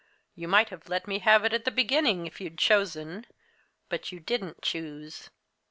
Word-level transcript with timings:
You 0.33 0.47
might 0.47 0.69
have 0.69 0.89
let 0.89 1.05
me 1.07 1.19
have 1.19 1.45
it 1.45 1.53
at 1.53 1.63
the 1.63 1.69
beginning, 1.69 2.25
if 2.25 2.41
you'd 2.41 2.57
chosen 2.57 3.27
but 3.87 4.11
you 4.11 4.19
didn't 4.19 4.63
choose. 4.63 5.29